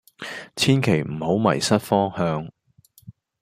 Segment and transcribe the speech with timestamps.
[0.55, 2.51] 千祈唔好迷失方向